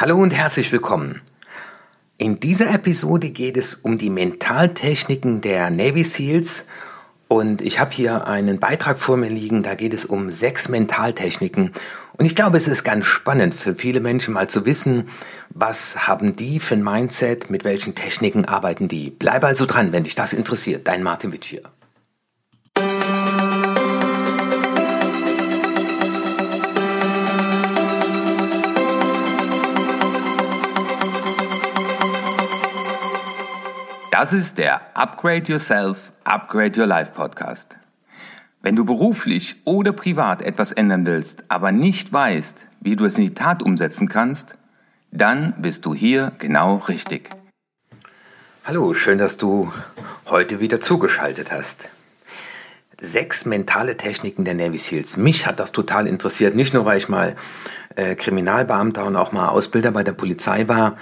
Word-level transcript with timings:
Hallo 0.00 0.16
und 0.16 0.30
herzlich 0.30 0.70
willkommen. 0.70 1.22
In 2.18 2.38
dieser 2.38 2.70
Episode 2.72 3.30
geht 3.30 3.56
es 3.56 3.74
um 3.74 3.98
die 3.98 4.10
Mentaltechniken 4.10 5.40
der 5.40 5.70
Navy 5.70 6.04
SEALs 6.04 6.62
und 7.26 7.60
ich 7.62 7.80
habe 7.80 7.90
hier 7.90 8.28
einen 8.28 8.60
Beitrag 8.60 9.00
vor 9.00 9.16
mir 9.16 9.28
liegen, 9.28 9.64
da 9.64 9.74
geht 9.74 9.92
es 9.92 10.04
um 10.04 10.30
sechs 10.30 10.68
Mentaltechniken 10.68 11.72
und 12.12 12.24
ich 12.24 12.36
glaube, 12.36 12.58
es 12.58 12.68
ist 12.68 12.84
ganz 12.84 13.06
spannend 13.06 13.54
für 13.54 13.74
viele 13.74 13.98
Menschen 13.98 14.34
mal 14.34 14.48
zu 14.48 14.64
wissen, 14.66 15.08
was 15.50 16.06
haben 16.06 16.36
die 16.36 16.60
für 16.60 16.76
ein 16.76 16.84
Mindset, 16.84 17.50
mit 17.50 17.64
welchen 17.64 17.96
Techniken 17.96 18.44
arbeiten 18.44 18.86
die. 18.86 19.10
Bleib 19.10 19.42
also 19.42 19.66
dran, 19.66 19.90
wenn 19.90 20.04
dich 20.04 20.14
das 20.14 20.32
interessiert. 20.32 20.86
Dein 20.86 21.02
Martin 21.02 21.32
Witt 21.32 21.42
hier. 21.42 21.62
Das 34.20 34.32
ist 34.32 34.58
der 34.58 34.80
Upgrade 34.94 35.44
Yourself, 35.44 36.12
Upgrade 36.24 36.80
Your 36.80 36.88
Life 36.88 37.12
Podcast. 37.12 37.76
Wenn 38.60 38.74
du 38.74 38.84
beruflich 38.84 39.54
oder 39.64 39.92
privat 39.92 40.42
etwas 40.42 40.72
ändern 40.72 41.06
willst, 41.06 41.44
aber 41.46 41.70
nicht 41.70 42.12
weißt, 42.12 42.66
wie 42.80 42.96
du 42.96 43.04
es 43.04 43.16
in 43.16 43.28
die 43.28 43.34
Tat 43.34 43.62
umsetzen 43.62 44.08
kannst, 44.08 44.56
dann 45.12 45.54
bist 45.58 45.86
du 45.86 45.94
hier 45.94 46.32
genau 46.38 46.78
richtig. 46.88 47.30
Hallo, 48.64 48.92
schön, 48.92 49.18
dass 49.18 49.36
du 49.36 49.72
heute 50.26 50.58
wieder 50.58 50.80
zugeschaltet 50.80 51.52
hast. 51.52 51.88
Sechs 53.00 53.44
mentale 53.44 53.96
Techniken 53.96 54.44
der 54.44 54.54
Navy 54.54 54.78
SEALs. 54.78 55.16
Mich 55.16 55.46
hat 55.46 55.60
das 55.60 55.70
total 55.70 56.08
interessiert, 56.08 56.56
nicht 56.56 56.74
nur 56.74 56.84
weil 56.84 56.98
ich 56.98 57.08
mal 57.08 57.36
äh, 57.94 58.16
Kriminalbeamter 58.16 59.04
und 59.04 59.14
auch 59.14 59.30
mal 59.30 59.46
Ausbilder 59.46 59.92
bei 59.92 60.02
der 60.02 60.10
Polizei 60.10 60.66
war, 60.66 60.96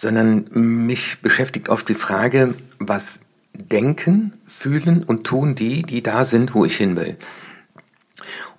sondern 0.00 0.46
mich 0.52 1.20
beschäftigt 1.20 1.68
oft 1.68 1.86
die 1.90 1.94
Frage, 1.94 2.54
was 2.78 3.20
denken, 3.52 4.32
fühlen 4.46 5.04
und 5.04 5.24
tun 5.24 5.54
die, 5.54 5.82
die 5.82 6.02
da 6.02 6.24
sind, 6.24 6.54
wo 6.54 6.64
ich 6.64 6.76
hin 6.78 6.96
will. 6.96 7.18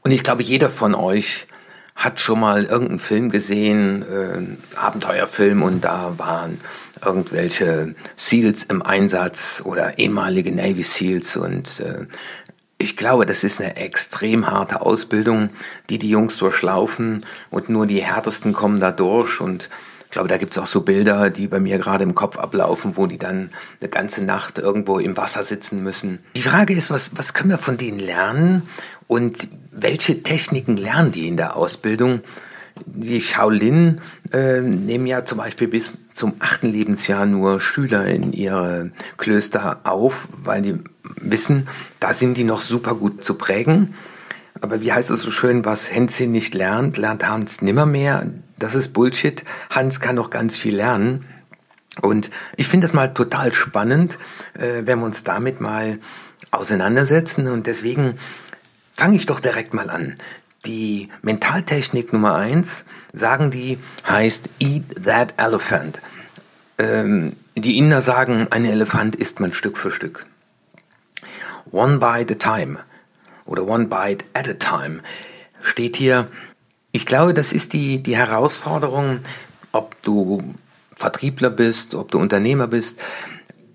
Und 0.03 0.11
ich 0.11 0.23
glaube, 0.23 0.43
jeder 0.43 0.69
von 0.69 0.93
euch 0.93 1.47
hat 1.95 2.19
schon 2.19 2.41
mal 2.41 2.65
irgendeinen 2.65 2.99
Film 2.99 3.31
gesehen, 3.31 4.03
äh, 4.03 4.77
Abenteuerfilm, 4.77 5.63
und 5.63 5.81
da 5.81 6.13
waren 6.17 6.61
irgendwelche 7.03 7.95
Seals 8.15 8.63
im 8.63 8.83
Einsatz 8.83 9.63
oder 9.65 9.97
ehemalige 9.97 10.51
Navy 10.51 10.83
Seals 10.83 11.37
und 11.37 11.79
äh, 11.79 12.05
ich 12.77 12.97
glaube, 12.97 13.25
das 13.25 13.43
ist 13.43 13.59
eine 13.59 13.75
extrem 13.77 14.49
harte 14.49 14.81
Ausbildung, 14.81 15.49
die 15.89 15.99
die 15.99 16.09
Jungs 16.09 16.37
durchlaufen 16.37 17.25
und 17.49 17.69
nur 17.69 17.87
die 17.87 18.01
härtesten 18.01 18.53
kommen 18.53 18.79
da 18.79 18.91
durch 18.91 19.39
und 19.41 19.69
ich 20.11 20.13
glaube, 20.13 20.27
da 20.27 20.35
gibt's 20.35 20.57
auch 20.57 20.67
so 20.67 20.81
Bilder, 20.81 21.29
die 21.29 21.47
bei 21.47 21.61
mir 21.61 21.77
gerade 21.77 22.03
im 22.03 22.15
Kopf 22.15 22.37
ablaufen, 22.37 22.97
wo 22.97 23.07
die 23.07 23.17
dann 23.17 23.49
eine 23.79 23.89
ganze 23.89 24.21
Nacht 24.21 24.59
irgendwo 24.59 24.99
im 24.99 25.15
Wasser 25.15 25.41
sitzen 25.41 25.81
müssen. 25.83 26.19
Die 26.35 26.41
Frage 26.41 26.73
ist, 26.73 26.91
was, 26.91 27.11
was 27.15 27.33
können 27.33 27.51
wir 27.51 27.57
von 27.57 27.77
denen 27.77 27.97
lernen 27.97 28.63
und 29.07 29.47
welche 29.71 30.21
Techniken 30.21 30.75
lernen 30.75 31.13
die 31.13 31.29
in 31.29 31.37
der 31.37 31.55
Ausbildung? 31.55 32.19
Die 32.85 33.21
Shaolin 33.21 34.01
äh, 34.33 34.59
nehmen 34.59 35.05
ja 35.05 35.23
zum 35.23 35.37
Beispiel 35.37 35.69
bis 35.69 35.97
zum 36.11 36.33
achten 36.39 36.69
Lebensjahr 36.69 37.25
nur 37.25 37.61
Schüler 37.61 38.05
in 38.05 38.33
ihre 38.33 38.91
Klöster 39.15 39.79
auf, 39.85 40.27
weil 40.43 40.61
die 40.61 40.75
wissen, 41.21 41.69
da 42.01 42.11
sind 42.11 42.35
die 42.35 42.43
noch 42.43 42.59
super 42.59 42.95
gut 42.95 43.23
zu 43.23 43.35
prägen. 43.35 43.93
Aber 44.59 44.81
wie 44.81 44.91
heißt 44.91 45.09
es 45.09 45.21
so 45.21 45.31
schön, 45.31 45.63
was 45.63 45.89
Hänschen 45.89 46.33
nicht 46.33 46.53
lernt, 46.53 46.97
lernt 46.97 47.25
Hans 47.25 47.61
nimmermehr 47.61 48.25
das 48.61 48.75
ist 48.75 48.93
Bullshit. 48.93 49.43
Hans 49.69 49.99
kann 49.99 50.15
noch 50.15 50.29
ganz 50.29 50.57
viel 50.57 50.75
lernen. 50.75 51.25
Und 52.01 52.29
ich 52.55 52.67
finde 52.67 52.85
es 52.85 52.93
mal 52.93 53.13
total 53.13 53.53
spannend, 53.53 54.17
äh, 54.53 54.83
wenn 54.85 54.99
wir 54.99 55.05
uns 55.05 55.23
damit 55.23 55.59
mal 55.59 55.99
auseinandersetzen. 56.51 57.47
Und 57.47 57.67
deswegen 57.67 58.17
fange 58.93 59.15
ich 59.15 59.25
doch 59.25 59.39
direkt 59.39 59.73
mal 59.73 59.89
an. 59.89 60.15
Die 60.65 61.09
Mentaltechnik 61.21 62.13
Nummer 62.13 62.35
eins, 62.35 62.85
sagen 63.13 63.51
die, 63.51 63.79
heißt 64.07 64.49
Eat 64.59 65.05
that 65.05 65.33
elephant. 65.37 66.01
Ähm, 66.77 67.35
die 67.55 67.77
Inder 67.77 68.01
sagen, 68.01 68.47
ein 68.51 68.63
Elefant 68.63 69.15
isst 69.15 69.39
man 69.39 69.53
Stück 69.53 69.77
für 69.77 69.91
Stück. 69.91 70.25
One 71.71 71.97
bite 71.97 72.35
a 72.35 72.37
time 72.37 72.79
oder 73.45 73.67
one 73.67 73.87
bite 73.87 74.23
at 74.33 74.47
a 74.47 74.53
time 74.53 75.01
steht 75.61 75.95
hier, 75.95 76.27
ich 76.91 77.05
glaube, 77.05 77.33
das 77.33 77.53
ist 77.53 77.73
die, 77.73 78.01
die 78.01 78.15
Herausforderung, 78.15 79.19
ob 79.71 80.01
du 80.01 80.41
Vertriebler 80.97 81.49
bist, 81.49 81.95
ob 81.95 82.11
du 82.11 82.19
Unternehmer 82.19 82.67
bist, 82.67 82.99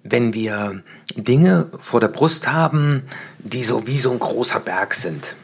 wenn 0.05 0.35
wir 0.35 0.83
Dinge 1.15 1.71
vor 1.79 2.01
der 2.01 2.09
Brust 2.09 2.53
haben, 2.53 3.03
die 3.39 3.65
so 3.65 3.87
wie 3.87 3.99
so 3.99 4.13
ein 4.13 4.19
großer 4.19 4.61
Berg 4.61 4.95
sind. 4.95 5.37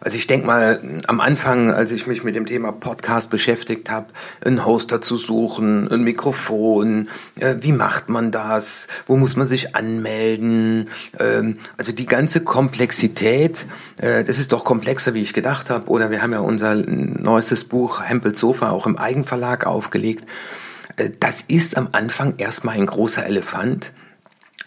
Also 0.00 0.16
ich 0.16 0.26
denke 0.26 0.46
mal, 0.46 0.80
am 1.06 1.20
Anfang, 1.20 1.72
als 1.72 1.92
ich 1.92 2.06
mich 2.06 2.24
mit 2.24 2.34
dem 2.34 2.46
Thema 2.46 2.72
Podcast 2.72 3.30
beschäftigt 3.30 3.90
habe, 3.90 4.06
einen 4.44 4.64
Hoster 4.64 5.00
zu 5.00 5.16
suchen, 5.16 5.90
ein 5.90 6.02
Mikrofon, 6.02 7.08
äh, 7.38 7.56
wie 7.60 7.72
macht 7.72 8.08
man 8.08 8.30
das, 8.30 8.88
wo 9.06 9.16
muss 9.16 9.36
man 9.36 9.46
sich 9.46 9.74
anmelden, 9.74 10.88
ähm, 11.18 11.58
also 11.76 11.92
die 11.92 12.06
ganze 12.06 12.42
Komplexität, 12.42 13.66
äh, 13.98 14.24
das 14.24 14.38
ist 14.38 14.52
doch 14.52 14.64
komplexer, 14.64 15.14
wie 15.14 15.22
ich 15.22 15.32
gedacht 15.32 15.70
habe. 15.70 15.88
Oder 15.88 16.10
wir 16.10 16.22
haben 16.22 16.32
ja 16.32 16.40
unser 16.40 16.74
neuestes 16.74 17.64
Buch 17.64 18.02
Hempels 18.02 18.38
Sofa 18.38 18.70
auch 18.70 18.86
im 18.86 18.96
Eigenverlag 18.96 19.66
aufgelegt. 19.66 20.24
Äh, 20.96 21.10
das 21.20 21.42
ist 21.42 21.76
am 21.76 21.88
Anfang 21.92 22.34
erstmal 22.38 22.76
ein 22.76 22.86
großer 22.86 23.24
Elefant. 23.26 23.92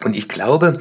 Und 0.04 0.16
ich 0.16 0.28
glaube, 0.28 0.80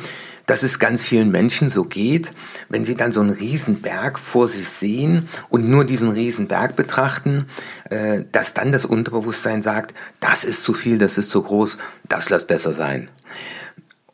dass 0.49 0.63
es 0.63 0.79
ganz 0.79 1.07
vielen 1.07 1.31
Menschen 1.31 1.69
so 1.69 1.85
geht, 1.85 2.33
wenn 2.71 2.85
sie 2.85 2.97
dann 2.97 3.13
so 3.13 3.21
einen 3.21 3.31
Riesenberg 3.31 4.19
vor 4.19 4.49
sich 4.49 4.69
sehen 4.69 5.29
und 5.51 5.69
nur 5.69 5.85
diesen 5.85 6.11
Riesenberg 6.11 6.75
betrachten, 6.75 7.47
äh, 7.91 8.23
dass 8.33 8.55
dann 8.55 8.73
das 8.73 8.87
Unterbewusstsein 8.87 9.63
sagt, 9.63 9.95
das 10.21 10.45
ist 10.45 10.63
zu 10.63 10.73
viel, 10.73 10.97
das 10.97 11.19
ist 11.19 11.29
zu 11.29 11.43
groß, 11.43 11.77
das 12.09 12.31
lässt 12.31 12.49
besser 12.49 12.73
sein. 12.73 13.11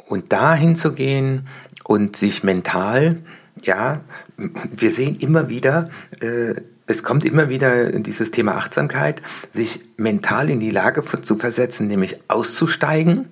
Und 0.08 0.32
dahin 0.32 0.74
zu 0.74 0.92
gehen 0.92 1.46
und 1.84 2.16
sich 2.16 2.42
mental, 2.42 3.18
ja, 3.62 4.00
wir 4.36 4.90
sehen 4.90 5.16
immer 5.20 5.48
wieder, 5.48 5.88
äh, 6.20 6.54
es 6.86 7.02
kommt 7.02 7.24
immer 7.24 7.48
wieder 7.48 7.92
dieses 7.92 8.32
Thema 8.32 8.56
Achtsamkeit, 8.56 9.22
sich 9.52 9.80
mental 9.96 10.50
in 10.50 10.60
die 10.60 10.70
Lage 10.70 11.02
zu 11.02 11.36
versetzen, 11.36 11.86
nämlich 11.86 12.18
auszusteigen, 12.28 13.28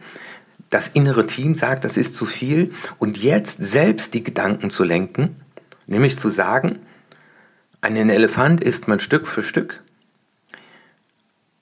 das 0.73 0.89
innere 0.89 1.27
Team 1.27 1.55
sagt, 1.55 1.85
das 1.85 1.97
ist 1.97 2.15
zu 2.15 2.27
viel. 2.27 2.73
Und 2.99 3.19
jetzt 3.19 3.59
selbst 3.65 4.15
die 4.15 4.25
Gedanken 4.25 4.71
zu 4.71 4.85
lenken, 4.85 5.37
nämlich 5.87 6.19
zu 6.19 6.31
sagen, 6.31 6.79
einen 7.83 8.11
Elefant 8.11 8.63
isst 8.63 8.89
man 8.89 8.99
Stück 8.99 9.27
für 9.27 9.43
Stück. 9.43 9.83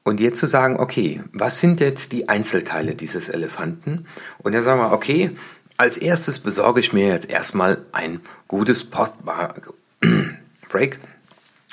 Und 0.04 0.20
jetzt 0.20 0.38
zu 0.38 0.46
sagen, 0.46 0.76
okay, 0.78 1.22
was 1.32 1.60
sind 1.60 1.80
jetzt 1.80 2.12
die 2.12 2.28
Einzelteile 2.28 2.94
dieses 2.94 3.28
Elefanten? 3.28 4.06
Und 4.38 4.52
dann 4.52 4.62
sagen 4.62 4.80
wir, 4.80 4.92
okay, 4.92 5.30
als 5.76 5.98
erstes 5.98 6.38
besorge 6.38 6.78
ich 6.80 6.92
mir 6.92 7.08
jetzt 7.08 7.28
erstmal 7.28 7.84
ein 7.92 8.20
gutes 8.48 8.84
Post-Break, 8.84 9.70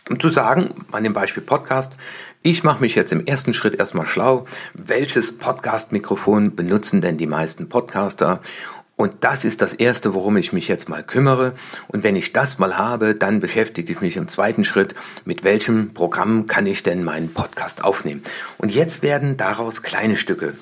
um 0.10 0.20
zu 0.20 0.30
sagen, 0.30 0.74
an 0.92 1.04
dem 1.04 1.14
Beispiel 1.14 1.44
Podcast, 1.44 1.98
ich 2.44 2.64
mache 2.64 2.82
mich 2.82 2.96
jetzt 2.96 3.12
im 3.12 3.26
ersten 3.26 3.54
Schritt 3.54 3.76
erstmal 3.76 4.06
schlau. 4.06 4.46
Welches 4.74 5.38
Podcast-Mikrofon 5.38 6.56
benutzen 6.56 7.02
denn 7.02 7.18
die 7.18 7.28
meisten 7.28 7.68
Podcaster? 7.68 8.42
Und 8.96 9.18
das 9.22 9.46
ist 9.46 9.62
das 9.62 9.74
Erste, 9.74 10.14
worum 10.14 10.38
ich 10.38 10.54
mich 10.54 10.68
jetzt 10.68 10.90
mal 10.90 11.04
kümmere. 11.04 11.54
Und 11.88 12.04
wenn 12.04 12.16
ich 12.16 12.34
das 12.34 12.58
mal 12.58 12.78
habe, 12.78 13.16
dann 13.16 13.40
beschäftige 13.40 13.94
ich 13.94 14.02
mich 14.02 14.18
im 14.18 14.28
zweiten 14.28 14.64
Schritt, 14.64 14.96
mit 15.24 15.44
welchem 15.44 15.94
Programm 15.94 16.48
kann 16.48 16.66
ich 16.66 16.84
denn 16.84 17.04
meinen 17.04 17.34
Podcast 17.34 17.84
aufnehmen. 17.84 18.24
Und 18.58 18.74
jetzt 18.74 19.04
werden 19.04 19.38
daraus 19.38 19.84
kleine 19.84 20.16
Stücke. 20.16 20.54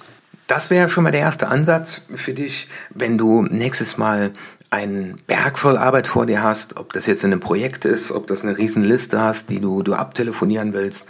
Das 0.48 0.70
wäre 0.70 0.90
schon 0.90 1.04
mal 1.04 1.12
der 1.12 1.22
erste 1.22 1.48
Ansatz 1.48 2.02
für 2.14 2.34
dich, 2.34 2.68
wenn 2.92 3.18
du 3.18 3.44
nächstes 3.44 3.98
Mal 3.98 4.32
einen 4.70 5.16
Berg 5.28 5.58
voll 5.58 5.78
Arbeit 5.78 6.08
vor 6.08 6.26
dir 6.26 6.44
hast, 6.44 6.78
ob 6.78 6.94
das 6.94 7.06
jetzt 7.06 7.24
in 7.24 7.32
einem 7.32 7.42
Projekt 7.42 7.86
ist, 7.86 8.12
ob 8.12 8.28
das 8.28 8.44
eine 8.44 8.58
Riesenliste 8.58 9.20
hast, 9.20 9.50
die 9.50 9.60
du, 9.60 9.84
du 9.84 9.94
abtelefonieren 9.94 10.74
willst, 10.74 11.08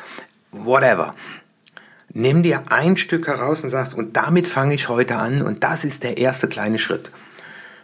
whatever. 0.51 1.15
Nimm 2.13 2.43
dir 2.43 2.63
ein 2.69 2.95
Stück 2.95 3.27
heraus 3.27 3.63
und 3.63 3.69
sagst, 3.69 3.93
und 3.93 4.15
damit 4.15 4.47
fange 4.47 4.73
ich 4.73 4.89
heute 4.89 5.17
an 5.17 5.41
und 5.41 5.63
das 5.63 5.83
ist 5.83 6.03
der 6.03 6.17
erste 6.17 6.47
kleine 6.47 6.79
Schritt. 6.79 7.11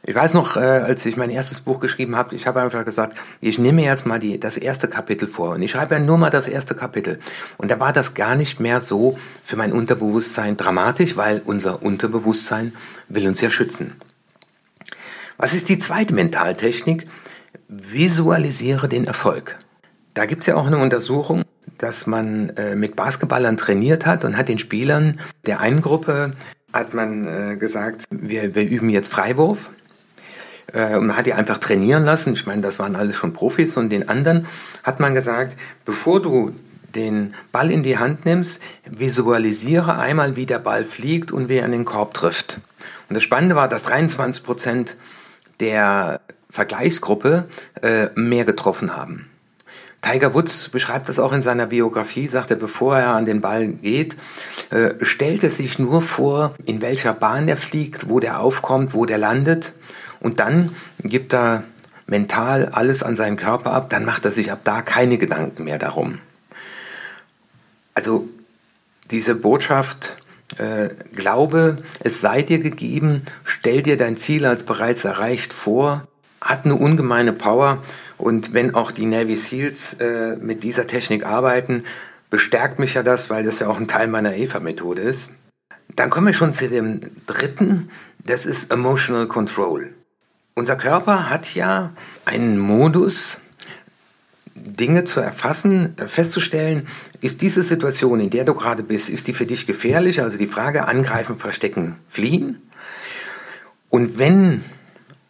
Ich 0.03 0.15
weiß 0.15 0.33
noch, 0.33 0.57
äh, 0.57 0.59
als 0.59 1.06
ich 1.06 1.15
mein 1.15 1.29
erstes 1.29 1.59
Buch 1.59 1.79
geschrieben 1.79 2.15
habe, 2.15 2.35
ich 2.35 2.47
habe 2.47 2.59
einfach 2.62 2.83
gesagt, 2.85 3.18
ich 3.39 3.59
nehme 3.59 3.83
jetzt 3.83 4.07
mal 4.07 4.18
die, 4.18 4.39
das 4.39 4.57
erste 4.57 4.88
Kapitel 4.88 5.27
vor 5.27 5.51
und 5.51 5.62
ich 5.62 5.71
schreibe 5.71 5.94
ja 5.94 6.01
nur 6.01 6.18
mal 6.18 6.31
das 6.31 6.47
erste 6.47 6.73
Kapitel. 6.73 7.19
Und 7.57 7.69
da 7.69 7.79
war 7.79 7.94
das 7.94 8.15
gar 8.15 8.35
nicht 8.35 8.59
mehr 8.59 8.81
so 8.81 9.19
für 9.44 9.57
mein 9.57 9.71
Unterbewusstsein 9.71 10.57
dramatisch, 10.57 11.18
weil 11.18 11.41
unser 11.45 11.83
Unterbewusstsein 11.83 12.73
will 13.09 13.27
uns 13.27 13.41
ja 13.41 13.51
schützen. 13.51 13.94
Was 15.41 15.55
ist 15.55 15.69
die 15.69 15.79
zweite 15.79 16.13
Mentaltechnik? 16.13 17.07
Visualisiere 17.67 18.88
den 18.88 19.05
Erfolg. 19.05 19.57
Da 20.13 20.27
gibt 20.27 20.41
es 20.41 20.45
ja 20.45 20.55
auch 20.55 20.67
eine 20.67 20.77
Untersuchung, 20.77 21.45
dass 21.79 22.05
man 22.05 22.49
äh, 22.49 22.75
mit 22.75 22.95
Basketballern 22.95 23.57
trainiert 23.57 24.05
hat 24.05 24.23
und 24.23 24.38
hat 24.38 24.49
den 24.49 24.59
Spielern 24.59 25.19
der 25.47 25.59
einen 25.59 25.81
Gruppe 25.81 26.29
hat 26.71 26.93
man 26.93 27.25
äh, 27.25 27.57
gesagt, 27.57 28.03
wir, 28.11 28.53
wir 28.53 28.69
üben 28.69 28.91
jetzt 28.91 29.11
Freiwurf. 29.11 29.71
Äh, 30.73 30.95
und 30.97 31.07
man 31.07 31.17
hat 31.17 31.25
die 31.25 31.33
einfach 31.33 31.57
trainieren 31.57 32.05
lassen. 32.05 32.33
Ich 32.33 32.45
meine, 32.45 32.61
das 32.61 32.77
waren 32.77 32.95
alles 32.95 33.15
schon 33.15 33.33
Profis. 33.33 33.77
Und 33.77 33.89
den 33.89 34.09
anderen 34.09 34.45
hat 34.83 34.99
man 34.99 35.15
gesagt, 35.15 35.57
bevor 35.85 36.21
du 36.21 36.53
den 36.94 37.33
Ball 37.51 37.71
in 37.71 37.81
die 37.81 37.97
Hand 37.97 38.25
nimmst, 38.27 38.61
visualisiere 38.85 39.97
einmal, 39.97 40.35
wie 40.35 40.45
der 40.45 40.59
Ball 40.59 40.85
fliegt 40.85 41.31
und 41.31 41.49
wie 41.49 41.55
er 41.55 41.65
an 41.65 41.71
den 41.71 41.85
Korb 41.85 42.13
trifft. 42.13 42.61
Und 43.09 43.15
das 43.15 43.23
Spannende 43.23 43.55
war, 43.55 43.67
dass 43.67 43.81
23 43.81 44.44
Prozent 44.44 44.95
der 45.61 46.19
Vergleichsgruppe 46.49 47.47
äh, 47.81 48.07
mehr 48.15 48.43
getroffen 48.43 48.97
haben. 48.97 49.27
Tiger 50.01 50.33
Woods 50.33 50.69
beschreibt 50.69 51.09
das 51.09 51.19
auch 51.19 51.31
in 51.31 51.43
seiner 51.43 51.67
Biografie, 51.67 52.27
sagt 52.27 52.49
er, 52.49 52.57
bevor 52.57 52.97
er 52.97 53.09
an 53.09 53.25
den 53.25 53.39
Ball 53.39 53.67
geht, 53.67 54.17
äh, 54.71 54.93
stellt 55.01 55.43
er 55.43 55.51
sich 55.51 55.77
nur 55.77 56.01
vor, 56.01 56.55
in 56.65 56.81
welcher 56.81 57.13
Bahn 57.13 57.47
er 57.47 57.57
fliegt, 57.57 58.09
wo 58.09 58.19
der 58.19 58.39
aufkommt, 58.39 58.95
wo 58.95 59.05
der 59.05 59.19
landet. 59.19 59.73
Und 60.19 60.39
dann 60.39 60.75
gibt 60.99 61.33
er 61.33 61.63
mental 62.07 62.69
alles 62.71 63.03
an 63.03 63.15
seinen 63.15 63.37
Körper 63.37 63.71
ab, 63.71 63.89
dann 63.91 64.03
macht 64.03 64.25
er 64.25 64.31
sich 64.31 64.51
ab 64.51 64.61
da 64.63 64.81
keine 64.81 65.17
Gedanken 65.19 65.63
mehr 65.63 65.77
darum. 65.77 66.17
Also 67.93 68.27
diese 69.11 69.35
Botschaft, 69.35 70.17
äh, 70.57 70.89
glaube, 71.13 71.77
es 72.00 72.21
sei 72.21 72.42
dir 72.42 72.59
gegeben, 72.59 73.24
stell 73.44 73.81
dir 73.81 73.98
dein 73.98 74.18
Ziel 74.18 74.45
als 74.45 74.63
bereits 74.63 75.06
erreicht 75.06 75.53
vor, 75.53 76.07
hat 76.42 76.65
eine 76.65 76.75
ungemeine 76.75 77.33
Power 77.33 77.83
und 78.18 78.53
wenn 78.53 78.75
auch 78.75 78.92
die 78.92 79.06
Navy 79.06 79.36
SEALs 79.36 79.94
äh, 80.00 80.36
mit 80.38 80.63
dieser 80.63 80.88
Technik 80.88 81.25
arbeiten, 81.25 81.83
bestärkt 82.30 82.80
mich 82.80 82.95
ja 82.95 83.03
das, 83.03 83.30
weil 83.30 83.44
das 83.44 83.59
ja 83.59 83.68
auch 83.68 83.80
ein 83.80 83.88
Teil 83.88 84.07
meiner 84.07 84.36
EVA-Methode 84.36 85.01
ist. 85.01 85.31
Dann 85.95 86.09
kommen 86.09 86.27
wir 86.27 86.33
schon 86.33 86.54
zu 86.54 86.69
dem 86.69 87.01
dritten, 87.25 87.89
das 88.25 88.45
ist 88.45 88.71
Emotional 88.71 89.27
Control. 89.27 89.94
Unser 90.54 90.75
Körper 90.75 91.30
hat 91.30 91.54
ja 91.54 91.92
einen 92.25 92.57
Modus, 92.57 93.39
Dinge 94.81 95.04
zu 95.04 95.19
erfassen, 95.19 95.95
festzustellen, 96.07 96.88
ist 97.22 97.42
diese 97.42 97.62
Situation, 97.62 98.19
in 98.19 98.31
der 98.31 98.44
du 98.44 98.56
gerade 98.56 98.81
bist, 98.81 99.10
ist 99.10 99.28
die 99.28 99.33
für 99.33 99.45
dich 99.45 99.68
gefährlich? 99.68 100.22
Also 100.22 100.38
die 100.39 100.48
Frage 100.48 100.88
angreifen, 100.88 101.38
verstecken, 101.38 101.98
fliehen. 102.07 102.62
Und 103.89 104.18
wenn 104.18 104.63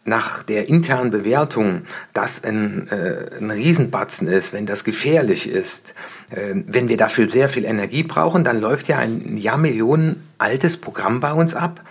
nach 0.04 0.42
der 0.42 0.68
internen 0.68 1.10
Bewertung 1.10 1.82
das 2.12 2.42
ein, 2.42 2.88
äh, 2.88 3.36
ein 3.38 3.50
Riesenbatzen 3.50 4.26
ist, 4.26 4.52
wenn 4.52 4.66
das 4.66 4.84
gefährlich 4.84 5.48
ist, 5.48 5.94
äh, 6.30 6.54
wenn 6.54 6.88
wir 6.88 6.96
dafür 6.96 7.28
sehr 7.28 7.48
viel 7.48 7.64
Energie 7.64 8.02
brauchen, 8.02 8.42
dann 8.42 8.60
läuft 8.60 8.88
ja 8.88 8.98
ein 8.98 9.36
Jahrmillionen 9.36 10.16
altes 10.38 10.76
Programm 10.76 11.20
bei 11.20 11.32
uns 11.32 11.54
ab. 11.54 11.84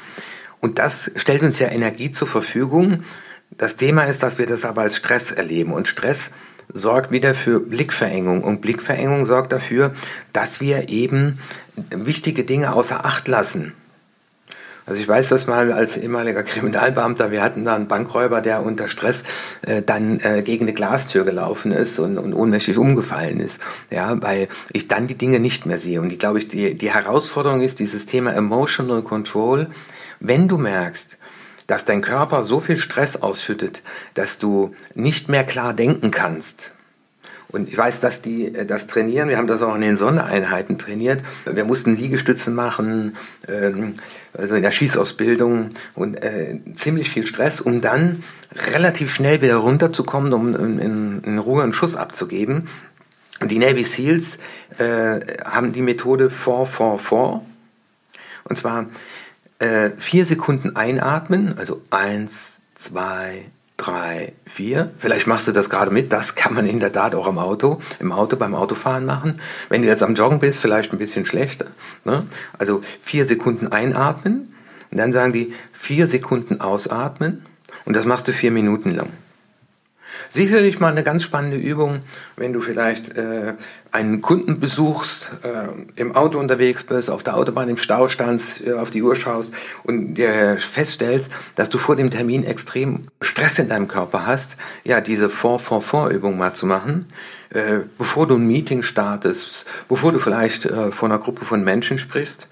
Und 0.60 0.80
das 0.80 1.12
stellt 1.16 1.44
uns 1.44 1.60
ja 1.60 1.69
Energie 1.69 2.12
zur 2.12 2.28
Verfügung. 2.28 3.04
Das 3.52 3.78
Thema 3.78 4.04
ist, 4.04 4.24
dass 4.24 4.38
wir 4.38 4.48
das 4.48 4.66
aber 4.66 4.81
als 4.81 4.98
Stress 4.98 5.31
erleben. 5.31 5.72
Und 5.72 5.88
Stress 5.88 6.31
sorgt 6.73 7.12
wieder 7.12 7.33
für 7.33 7.59
Blickverengung. 7.59 8.44
Und 8.44 8.62
Blickverengung 8.62 9.25
sorgt 9.25 9.51
dafür, 9.51 9.94
dass 10.33 10.62
wir 10.62 10.89
eben 10.89 11.39
wichtige 11.89 12.44
Dinge 12.44 12.73
außer 12.73 13.06
Acht 13.06 13.27
lassen. 13.27 13.73
Also 14.85 15.01
ich 15.01 15.07
weiß 15.07 15.29
das 15.29 15.47
mal 15.47 15.71
als 15.71 15.95
ehemaliger 15.95 16.44
Kriminalbeamter, 16.44 17.31
wir 17.31 17.44
hatten 17.44 17.63
da 17.65 17.75
einen 17.75 17.88
Bankräuber, 17.88 18.41
der 18.41 18.65
unter 18.65 18.88
Stress 18.88 19.23
äh, 19.62 19.83
dann 19.83 20.19
äh, 20.19 20.41
gegen 20.44 20.65
eine 20.65 20.73
Glastür 20.73 21.23
gelaufen 21.23 21.71
ist 21.71 22.00
und, 22.00 22.18
und 22.18 22.33
ohnmächtig 22.33 22.77
umgefallen 22.77 23.39
ist. 23.39 23.62
Ja, 23.91 24.21
weil 24.21 24.47
ich 24.74 24.88
dann 24.88 25.07
die 25.07 25.15
Dinge 25.15 25.39
nicht 25.39 25.65
mehr 25.65 25.77
sehe. 25.77 26.01
Und 26.01 26.12
ich 26.12 26.19
glaube, 26.19 26.39
ich, 26.39 26.47
die, 26.47 26.74
die 26.74 26.91
Herausforderung 26.91 27.62
ist 27.62 27.79
dieses 27.79 28.07
Thema 28.07 28.33
Emotional 28.33 29.03
Control. 29.03 29.67
Wenn 30.19 30.47
du 30.47 30.57
merkst, 30.57 31.17
dass 31.68 31.86
dein 31.86 32.02
Körper 32.02 32.44
so 32.44 32.60
viel 32.60 32.78
Stress 32.78 33.22
ausschüttet, 33.22 33.81
dass 34.13 34.40
du 34.40 34.75
nicht 34.94 35.30
mehr 35.30 35.44
klar 35.44 35.74
denken 35.74 36.12
kannst, 36.12 36.74
und 37.52 37.68
ich 37.68 37.78
weiß, 37.78 38.00
dass 38.00 38.22
die 38.22 38.54
äh, 38.54 38.66
das 38.66 38.88
trainieren. 38.88 39.30
Wir 39.30 39.38
haben 39.38 39.48
das 39.48 39.62
auch 39.62 39.75
in 39.75 39.81
den 39.81 39.98
Sondereinheiten 39.98 40.78
trainiert. 40.78 41.22
Wir 41.46 41.66
mussten 41.66 41.96
Liegestützen 41.96 42.56
machen, 42.56 43.18
ähm, 43.48 43.96
also 44.34 44.56
in 44.56 44.62
der 44.62 44.72
Schießausbildung 44.72 45.72
und 45.94 46.16
äh, 46.16 46.60
ziemlich 46.75 47.10
viel 47.10 47.28
Stress, 47.28 47.60
um 47.60 47.81
dann 47.81 48.24
relativ 48.56 49.13
schnell 49.13 49.42
wieder 49.42 49.58
runterzukommen, 49.58 50.34
um 50.34 50.80
in, 50.80 51.40
Ruhe 51.40 51.63
einen 51.63 51.74
Schuss 51.74 51.96
abzugeben. 51.96 52.69
Und 53.40 53.50
die 53.50 53.58
Navy 53.58 53.84
SEALs 53.84 54.38
äh, 54.78 55.38
haben 55.44 55.74
die 55.74 55.81
Methode 55.81 56.28
4-4-4. 56.28 57.42
Und 58.44 58.58
zwar 58.58 58.86
äh, 59.62 59.92
vier 59.98 60.25
Sekunden 60.25 60.75
einatmen, 60.75 61.58
also 61.58 61.81
eins, 61.92 62.63
zwei, 62.74 63.46
drei, 63.78 64.34
vier. 64.46 64.92
Vielleicht 64.98 65.28
machst 65.28 65.48
du 65.48 65.52
das 65.52 65.69
gerade 65.69 65.92
mit. 65.92 66.12
Das 66.12 66.36
kann 66.36 66.54
man 66.54 66.66
in 66.66 66.80
der 66.80 66.92
Tat 66.92 67.13
auch 67.13 67.28
im 67.28 67.38
Auto, 67.38 67.80
im 68.00 68.12
Auto 68.12 68.36
beim 68.38 68.56
Autofahren 68.56 69.06
machen. 69.06 69.40
Wenn 69.69 69.84
du 69.84 69.88
jetzt 69.88 70.02
am 70.02 70.16
Joggen 70.16 70.40
bist, 70.40 70.60
vielleicht 70.60 70.92
ein 70.92 70.98
bisschen 70.98 71.25
schlechter. 71.25 71.68
Ne? 72.06 72.25
Also 72.58 72.81
vier 73.00 73.25
Sekunden 73.25 73.68
einatmen. 73.68 74.54
Und 74.90 74.98
dann 74.98 75.13
sagen 75.13 75.31
die 75.31 75.54
vier 75.72 76.08
Sekunden 76.08 76.60
ausatmen. 76.60 77.46
Und 77.86 77.96
das 77.96 78.06
machst 78.06 78.28
du 78.28 78.34
vier 78.34 78.52
Minuten 78.52 78.96
lang. 78.96 79.10
Sicherlich 80.31 80.80
mal 80.80 80.94
eine 80.94 81.04
ganz 81.04 81.24
spannende 81.24 81.57
Übung, 81.57 82.04
wenn 82.38 82.54
du 82.54 82.62
vielleicht 82.62 83.18
äh, 83.18 83.56
einen 83.92 84.22
Kunden 84.22 84.62
besuchst, 84.62 85.30
äh, 85.44 86.00
im 86.00 86.16
Auto 86.16 86.39
unterwegs 86.39 86.86
bist, 86.86 87.10
auf 87.10 87.22
der 87.22 87.36
Autobahn 87.36 87.68
im 87.68 87.75
Stau 87.75 88.07
standst, 88.07 88.66
äh, 88.66 88.72
auf 88.72 88.92
die 88.92 89.04
Uhr 89.04 89.18
schaust 89.18 89.54
und 89.83 90.13
dir 90.13 90.57
feststellst, 90.57 91.30
dass 91.56 91.69
du 91.69 91.78
vor 91.78 91.98
dem 91.98 92.12
Termin 92.12 92.45
extrem 92.45 93.01
Stress 93.19 93.60
in 93.60 93.68
deinem 93.68 93.89
Körper 93.89 94.25
hast, 94.25 94.56
ja, 94.86 95.01
diese 95.01 95.30
Vor-Vor-Vor-Übung 95.30 96.38
mal 96.38 96.54
zu 96.54 96.66
machen, 96.66 97.07
äh, 97.50 97.80
bevor 97.98 98.25
du 98.25 98.36
ein 98.36 98.48
Meeting 98.48 98.84
startest, 98.84 99.66
bevor 99.89 100.13
du 100.13 100.19
vielleicht 100.19 100.66
äh, 100.66 100.94
vor 100.94 101.10
einer 101.10 101.19
Gruppe 101.19 101.44
von 101.44 101.62
Menschen 101.62 101.98
sprichst 101.98 102.48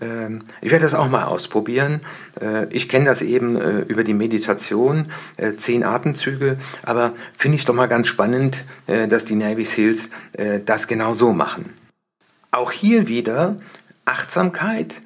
ich 0.00 0.70
werde 0.70 0.84
das 0.84 0.94
auch 0.94 1.08
mal 1.08 1.24
ausprobieren. 1.24 2.00
Äh, 2.40 2.66
ich 2.70 2.88
kenne 2.88 3.06
das 3.06 3.22
eben 3.22 3.56
äh, 3.56 3.80
über 3.80 4.04
die 4.04 4.14
Meditation, 4.14 5.10
äh, 5.36 5.52
zehn 5.52 5.82
Atemzüge, 5.82 6.56
aber 6.82 7.12
finde 7.36 7.56
ich 7.56 7.64
doch 7.64 7.74
mal 7.74 7.88
ganz 7.88 8.06
spannend, 8.06 8.64
dass 8.86 9.24
die 9.24 9.34
Navy 9.34 9.64
SEALs 9.64 10.10
das 10.64 10.86
genau 10.86 11.12
so 11.12 11.32
machen. 11.32 11.72
Auch 12.50 12.72
hier 12.72 13.08
wieder 13.08 13.56
Achtsamkeit. 14.04 15.02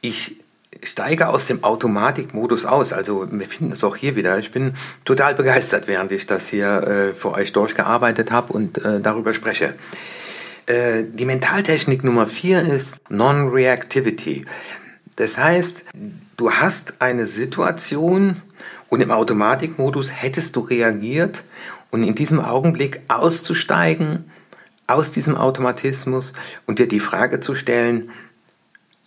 Ich 0.00 0.40
steige 0.82 1.28
aus 1.28 1.46
dem 1.46 1.62
Automatikmodus 1.62 2.64
aus. 2.64 2.92
Also 2.92 3.28
wir 3.30 3.46
finden 3.46 3.72
es 3.72 3.84
auch 3.84 3.96
hier 3.96 4.16
wieder. 4.16 4.38
Ich 4.38 4.50
bin 4.50 4.74
total 5.04 5.34
begeistert, 5.34 5.86
während 5.86 6.10
ich 6.10 6.26
das 6.26 6.48
hier 6.48 7.12
für 7.14 7.32
euch 7.32 7.52
durchgearbeitet 7.52 8.32
habe 8.32 8.52
und 8.52 8.80
darüber 9.02 9.34
spreche. 9.34 9.74
Äh, 10.66 11.04
die 11.12 11.24
Mentaltechnik 11.24 12.04
Nummer 12.04 12.26
vier 12.26 12.62
ist 12.62 13.10
Non-Reactivity. 13.10 14.46
Das 15.16 15.38
heißt, 15.38 15.84
du 16.36 16.52
hast 16.52 17.00
eine 17.00 17.26
Situation 17.26 18.40
und 18.88 19.00
im 19.00 19.10
Automatikmodus 19.10 20.10
hättest 20.10 20.56
du 20.56 20.60
reagiert 20.60 21.44
und 21.90 22.02
in 22.02 22.14
diesem 22.14 22.40
Augenblick 22.40 23.02
auszusteigen 23.08 24.30
aus 24.86 25.10
diesem 25.10 25.36
Automatismus 25.36 26.32
und 26.66 26.78
dir 26.78 26.88
die 26.88 27.00
Frage 27.00 27.40
zu 27.40 27.54
stellen, 27.54 28.10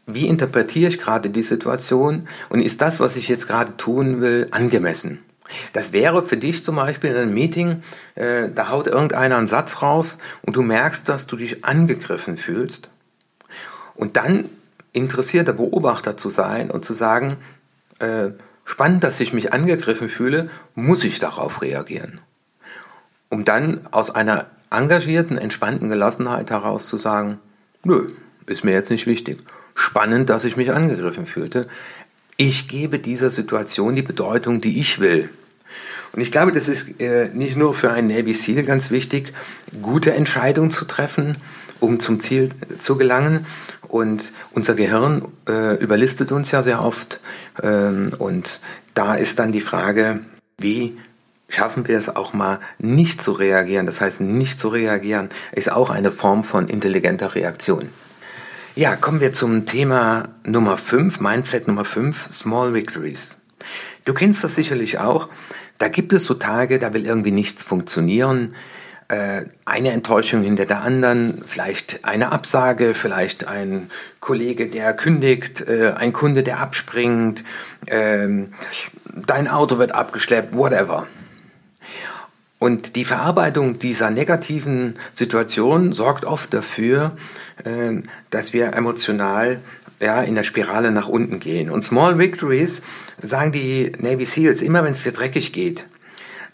wie 0.08 0.28
interpretiere 0.28 0.90
ich 0.90 1.00
gerade 1.00 1.30
die 1.30 1.42
Situation 1.42 2.28
und 2.50 2.62
ist 2.62 2.82
das, 2.82 3.00
was 3.00 3.16
ich 3.16 3.28
jetzt 3.28 3.48
gerade 3.48 3.76
tun 3.78 4.22
will, 4.22 4.48
angemessen? 4.52 5.20
Das 5.74 5.92
wäre 5.94 6.24
für 6.24 6.38
dich 6.38 6.64
zum 6.64 6.76
Beispiel 6.76 7.12
in 7.12 7.18
einem 7.18 7.34
Meeting, 7.34 7.84
äh, 8.16 8.50
da 8.54 8.70
haut 8.70 8.88
irgendeiner 8.88 9.38
einen 9.38 9.48
Satz 9.48 9.82
raus 9.82 10.18
und 10.42 10.56
du 10.56 10.62
merkst, 10.62 11.08
dass 11.08 11.28
du 11.28 11.36
dich 11.36 11.64
angegriffen 11.64 12.38
fühlst. 12.38 12.90
Und 13.94 14.18
dann 14.18 14.50
interessierter 14.94 15.54
Beobachter 15.54 16.18
zu 16.18 16.30
sein 16.30 16.72
und 16.72 16.86
zu 16.86 16.94
sagen, 16.94 17.38
äh, 18.00 18.30
spannend, 18.64 19.04
dass 19.04 19.20
ich 19.20 19.34
mich 19.34 19.54
angegriffen 19.54 20.10
fühle, 20.10 20.50
muss 20.74 21.04
ich 21.04 21.20
darauf 21.20 21.62
reagieren. 21.62 22.20
Um 23.30 23.46
dann 23.46 23.82
aus 23.92 24.10
einer 24.14 24.48
engagierten, 24.72 25.38
entspannten 25.38 25.90
Gelassenheit 25.90 26.50
heraus 26.50 26.88
zu 26.88 26.98
sagen, 26.98 27.40
nö, 27.84 28.10
ist 28.46 28.64
mir 28.64 28.72
jetzt 28.72 28.90
nicht 28.90 29.08
wichtig. 29.08 29.40
Spannend, 29.74 30.30
dass 30.30 30.46
ich 30.46 30.58
mich 30.58 30.72
angegriffen 30.72 31.26
fühlte. 31.26 31.68
Ich 32.38 32.68
gebe 32.68 33.00
dieser 33.00 33.30
Situation 33.30 33.96
die 33.96 34.02
Bedeutung, 34.02 34.60
die 34.60 34.80
ich 34.80 35.00
will. 35.00 35.30
Und 36.12 36.22
ich 36.22 36.32
glaube, 36.32 36.52
das 36.52 36.68
ist 36.68 37.00
äh, 37.00 37.30
nicht 37.34 37.56
nur 37.56 37.76
für 37.76 37.92
einen 37.92 38.08
Navy 38.08 38.34
SEAL 38.34 38.64
ganz 38.64 38.92
wichtig, 38.92 39.34
gute 39.82 40.14
Entscheidungen 40.14 40.72
zu 40.72 40.86
treffen, 40.86 41.38
um 41.80 42.00
zum 42.00 42.20
Ziel 42.20 42.50
zu 42.80 42.98
gelangen. 42.98 43.46
Und 43.88 44.32
unser 44.52 44.76
Gehirn 44.76 45.28
äh, 45.48 45.76
überlistet 45.78 46.32
uns 46.32 46.52
ja 46.52 46.64
sehr 46.64 46.82
oft. 46.82 47.20
Ähm, 47.62 48.12
und 48.18 48.60
da 48.94 49.16
ist 49.16 49.40
dann 49.40 49.52
die 49.52 49.62
Frage, 49.62 50.22
wie 50.58 50.98
schaffen 51.48 51.88
wir 51.88 51.98
es 51.98 52.14
auch 52.14 52.34
mal 52.34 52.60
nicht 52.80 53.22
zu 53.22 53.32
reagieren. 53.32 53.86
Das 53.86 54.02
heißt, 54.02 54.20
nicht 54.22 54.60
zu 54.60 54.70
reagieren 54.70 55.30
ist 55.54 55.72
auch 55.72 55.90
eine 55.90 56.12
Form 56.12 56.44
von 56.44 56.68
intelligenter 56.68 57.36
Reaktion. 57.36 57.90
Ja, 58.78 58.98
kommen 58.98 59.22
wir 59.22 59.32
zum 59.32 59.66
Thema 59.66 60.28
Nummer 60.44 60.78
5, 60.78 61.22
Mindset 61.22 61.66
Nummer 61.70 61.86
5, 61.86 62.28
Small 62.30 62.74
Victories. 62.74 63.38
Du 64.04 64.14
kennst 64.14 64.44
das 64.44 64.56
sicherlich 64.56 65.00
auch. 65.00 65.30
Da 65.78 65.88
gibt 65.88 66.12
es 66.12 66.26
so 66.26 66.34
Tage, 66.34 66.78
da 66.78 66.94
will 66.94 67.06
irgendwie 67.06 67.32
nichts 67.32 67.64
funktionieren. 67.64 68.54
Äh, 69.08 69.44
eine 69.64 69.92
Enttäuschung 69.92 70.44
hinter 70.44 70.66
der 70.66 70.82
anderen, 70.82 71.42
vielleicht 71.48 72.04
eine 72.04 72.34
Absage, 72.34 72.96
vielleicht 72.96 73.48
ein 73.48 73.92
Kollege, 74.20 74.68
der 74.68 74.94
kündigt, 74.94 75.66
äh, 75.66 75.94
ein 75.96 76.12
Kunde, 76.12 76.44
der 76.44 76.60
abspringt, 76.60 77.46
ähm, 77.88 78.56
dein 79.26 79.48
Auto 79.48 79.78
wird 79.78 79.94
abgeschleppt, 79.94 80.54
whatever. 80.54 81.08
Und 82.58 82.96
die 82.96 83.06
Verarbeitung 83.06 83.80
dieser 83.80 84.10
negativen 84.10 84.96
Situation 85.14 85.92
sorgt 85.94 86.26
oft 86.26 86.54
dafür, 86.54 87.18
äh, 87.64 88.02
dass 88.30 88.54
wir 88.54 88.74
emotional 88.74 89.60
ja, 90.00 90.22
in 90.22 90.36
der 90.36 90.44
Spirale 90.44 90.92
nach 90.92 91.08
unten 91.08 91.40
gehen. 91.40 91.70
Und 91.70 91.84
Small 91.84 92.18
Victories, 92.18 92.82
sagen 93.22 93.52
die 93.52 93.92
Navy 94.00 94.26
SEALs, 94.26 94.62
immer 94.62 94.84
wenn 94.84 94.94
es 94.94 95.04
dir 95.04 95.12
dreckig 95.12 95.54
geht, 95.54 95.86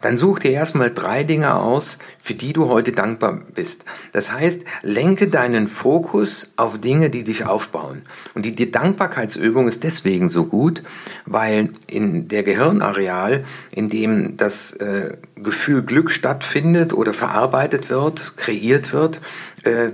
dann 0.02 0.18
such 0.18 0.40
dir 0.40 0.52
erstmal 0.52 0.92
drei 0.92 1.24
Dinge 1.24 1.56
aus, 1.56 1.98
für 2.22 2.34
die 2.34 2.54
du 2.54 2.68
heute 2.68 2.92
dankbar 2.92 3.40
bist. 3.54 3.84
Das 4.12 4.32
heißt, 4.32 4.64
lenke 4.82 5.28
deinen 5.28 5.68
Fokus 5.68 6.52
auf 6.58 6.80
Dinge, 6.80 7.10
die 7.10 7.24
dich 7.24 7.46
aufbauen. 7.46 8.02
Und 8.34 8.46
die, 8.46 8.56
die 8.56 8.72
Dankbarkeitsübung 8.72 9.68
ist 9.68 9.84
deswegen 9.84 10.28
so 10.28 10.46
gut, 10.46 10.84
weil 11.26 11.70
in 11.88 12.28
der 12.28 12.44
Gehirnareal, 12.44 13.46
in 13.72 13.90
dem 13.90 14.38
das 14.38 14.74
äh, 14.74 15.18
Gefühl 15.36 15.84
Glück 15.84 16.12
stattfindet 16.12 16.94
oder 16.94 17.14
verarbeitet 17.14 17.90
wird, 17.90 18.38
kreiert 18.38 18.94
wird, 18.94 19.22
äh, 19.64 19.90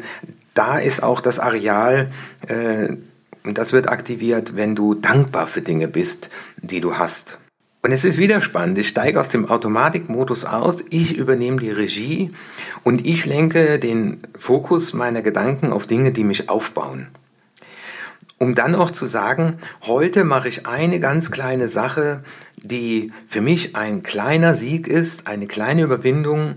da 0.53 0.79
ist 0.79 1.03
auch 1.03 1.21
das 1.21 1.37
Areal, 1.37 2.07
äh, 2.47 2.97
und 3.47 3.57
das 3.57 3.71
wird 3.71 3.87
aktiviert, 3.87 4.57
wenn 4.57 4.75
du 4.75 4.93
dankbar 4.93 5.47
für 5.47 5.61
Dinge 5.61 5.87
bist, 5.87 6.29
die 6.57 6.81
du 6.81 6.97
hast. 6.97 7.37
Und 7.87 7.93
es 7.93 8.03
ist 8.03 8.17
wieder 8.17 8.41
spannend. 8.41 8.77
Ich 8.79 8.89
steige 8.89 9.17
aus 9.17 9.29
dem 9.29 9.49
Automatikmodus 9.49 10.43
aus, 10.43 10.83
ich 10.89 11.17
übernehme 11.17 11.61
die 11.61 11.71
Regie 11.71 12.31
und 12.83 13.07
ich 13.07 13.25
lenke 13.25 13.79
den 13.79 14.19
Fokus 14.37 14.91
meiner 14.91 15.21
Gedanken 15.21 15.71
auf 15.71 15.87
Dinge, 15.87 16.11
die 16.11 16.25
mich 16.25 16.49
aufbauen. 16.49 17.07
Um 18.37 18.55
dann 18.55 18.75
auch 18.75 18.91
zu 18.91 19.05
sagen, 19.05 19.59
heute 19.83 20.25
mache 20.25 20.49
ich 20.49 20.67
eine 20.67 20.99
ganz 20.99 21.31
kleine 21.31 21.69
Sache, 21.69 22.25
die 22.57 23.13
für 23.25 23.39
mich 23.39 23.77
ein 23.77 24.01
kleiner 24.01 24.53
Sieg 24.53 24.89
ist, 24.89 25.25
eine 25.25 25.47
kleine 25.47 25.83
Überwindung. 25.83 26.55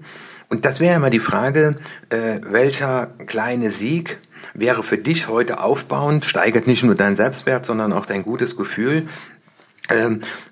Und 0.48 0.64
das 0.64 0.80
wäre 0.80 0.96
immer 0.96 1.10
die 1.10 1.20
Frage, 1.20 1.76
äh, 2.08 2.40
welcher 2.42 3.06
kleine 3.28 3.70
Sieg 3.70 4.18
wäre 4.52 4.82
für 4.82 4.98
dich 4.98 5.28
heute 5.28 5.60
aufbauend, 5.60 6.24
steigert 6.24 6.66
nicht 6.66 6.82
nur 6.82 6.96
deinen 6.96 7.14
Selbstwert, 7.14 7.64
sondern 7.64 7.92
auch 7.92 8.06
dein 8.06 8.24
gutes 8.24 8.56
Gefühl, 8.56 9.06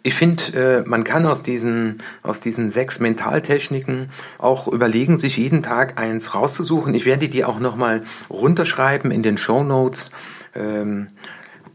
ich 0.03 0.15
finde, 0.15 0.43
äh, 0.55 0.89
man 0.89 1.05
kann 1.05 1.27
aus 1.27 1.43
diesen, 1.43 2.03
aus 2.23 2.41
diesen 2.41 2.71
sechs 2.71 3.01
Mentaltechniken 3.01 4.11
auch 4.39 4.69
überlegen, 4.69 5.19
sich 5.19 5.37
jeden 5.37 5.63
Tag 5.63 5.99
eins 5.99 6.35
rauszusuchen. 6.35 6.95
Ich 6.95 7.05
werde 7.05 7.29
die 7.29 7.45
auch 7.45 7.61
nochmal 7.61 8.03
runterschreiben 8.31 9.11
in 9.11 9.23
den 9.23 9.39
Show 9.39 9.63
Notes. 9.63 10.11
Ähm, 10.55 11.09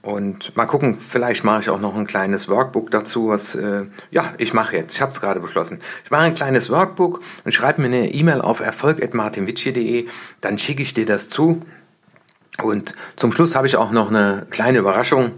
und 0.02 0.58
mal 0.58 0.66
gucken, 0.66 1.00
vielleicht 1.00 1.46
mache 1.46 1.62
ich 1.62 1.70
auch 1.70 1.80
noch 1.80 1.96
ein 1.96 2.06
kleines 2.06 2.50
Workbook 2.50 2.92
dazu, 2.92 3.30
was, 3.30 3.56
äh, 3.56 3.86
ja, 4.12 4.34
ich 4.38 4.54
mache 4.54 4.76
jetzt, 4.76 4.96
ich 4.96 5.02
habe 5.02 5.14
es 5.14 5.22
gerade 5.22 5.40
beschlossen. 5.40 5.80
Ich 6.04 6.12
mache 6.12 6.24
ein 6.24 6.34
kleines 6.34 6.70
Workbook 6.70 7.22
und 7.46 7.54
schreibe 7.54 7.82
mir 7.82 7.88
eine 7.88 8.12
E-Mail 8.12 8.42
auf 8.42 8.60
erfolg.martinwitsche.de, 8.60 10.08
dann 10.42 10.58
schicke 10.58 10.82
ich 10.82 10.94
dir 10.94 11.06
das 11.06 11.30
zu. 11.30 11.62
Und 12.62 12.96
zum 13.16 13.32
Schluss 13.32 13.56
habe 13.56 13.66
ich 13.66 13.78
auch 13.78 13.92
noch 13.92 14.10
eine 14.10 14.46
kleine 14.50 14.80
Überraschung 14.80 15.32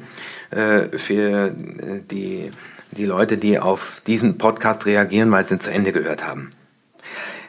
äh, 0.56 0.98
für 0.98 1.48
äh, 1.48 2.02
die, 2.10 2.52
die 2.92 3.06
Leute, 3.06 3.38
die 3.38 3.60
auf 3.60 4.02
diesen 4.08 4.38
Podcast 4.38 4.86
reagieren, 4.86 5.32
weil 5.32 5.44
sie 5.44 5.56
ihn 5.56 5.60
zu 5.60 5.70
Ende 5.70 5.92
gehört 5.92 6.26
haben. 6.26 6.54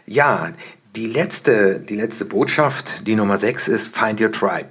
Ja, 0.06 0.52
die 0.96 1.06
letzte, 1.06 1.78
die 1.78 1.96
letzte 1.96 2.24
Botschaft, 2.24 3.06
die 3.06 3.14
Nummer 3.14 3.38
6 3.38 3.68
ist 3.68 3.96
Find 3.96 4.20
Your 4.20 4.32
Tribe. 4.32 4.70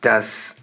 Das 0.00 0.56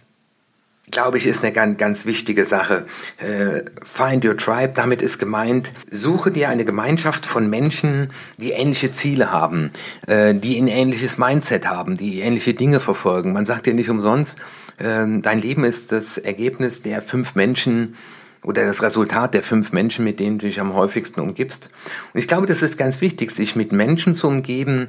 glaube 0.92 1.18
ich, 1.18 1.28
ist 1.28 1.44
eine 1.44 1.52
ganz, 1.52 1.78
ganz 1.78 2.06
wichtige 2.06 2.46
Sache. 2.46 2.86
Äh, 3.18 3.64
find 3.84 4.24
your 4.24 4.38
tribe, 4.38 4.74
damit 4.74 5.02
ist 5.02 5.20
gemeint, 5.20 5.72
suche 5.92 6.32
dir 6.32 6.50
eine 6.50 6.64
Gemeinschaft 6.64 7.25
von 7.25 7.50
Menschen, 7.50 8.12
die 8.38 8.52
ähnliche 8.52 8.92
Ziele 8.92 9.32
haben, 9.32 9.72
äh, 10.08 10.34
die 10.34 10.58
ein 10.58 10.68
ähnliches 10.68 11.18
Mindset 11.18 11.68
haben, 11.68 11.96
die 11.96 12.20
ähnliche 12.20 12.54
Dinge 12.54 12.80
verfolgen. 12.80 13.34
Man 13.34 13.46
sagt 13.46 13.68
ja 13.68 13.74
nicht 13.74 13.90
umsonst, 13.90 14.40
ähm, 14.79 15.22
dein 15.22 15.41
Leben 15.41 15.63
ist 15.63 15.91
das 15.91 16.17
Ergebnis 16.17 16.82
der 16.82 17.01
fünf 17.01 17.36
Menschen 17.36 17.96
oder 18.44 18.65
das 18.65 18.82
Resultat 18.84 19.34
der 19.34 19.44
fünf 19.44 19.72
Menschen, 19.72 20.05
mit 20.05 20.20
denen 20.20 20.38
du 20.38 20.46
dich 20.46 20.60
am 20.60 20.74
häufigsten 20.75 21.20
umgibst. 21.20 21.70
Und 22.13 22.20
ich 22.20 22.27
glaube, 22.27 22.48
das 22.48 22.62
ist 22.62 22.77
ganz 22.77 23.01
wichtig, 23.01 23.32
sich 23.32 23.55
mit 23.55 23.72
Menschen 23.72 24.13
zu 24.13 24.27
umgeben, 24.27 24.88